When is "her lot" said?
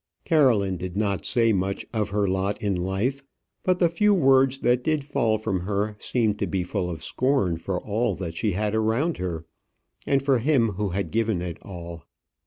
2.09-2.59